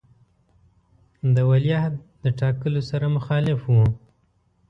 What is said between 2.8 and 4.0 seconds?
سره مخالف وو.